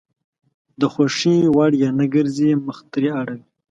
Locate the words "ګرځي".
2.13-2.49